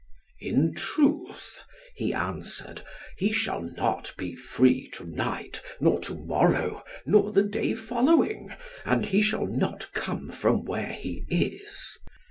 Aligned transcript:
"In 0.39 0.73
truth," 0.73 1.61
he 1.93 2.11
answered, 2.11 2.81
"he 3.17 3.31
shall 3.31 3.61
not 3.61 4.15
be 4.17 4.35
free 4.35 4.89
to 4.93 5.05
night, 5.05 5.61
nor 5.79 5.99
to 6.01 6.15
morrow, 6.15 6.81
nor 7.05 7.31
the 7.31 7.43
day 7.43 7.75
following, 7.75 8.49
and 8.83 9.05
he 9.05 9.21
shall 9.21 9.45
not 9.45 9.91
come 9.93 10.31
from 10.31 10.65
where 10.65 10.91
he 10.93 11.25
is." 11.29 11.99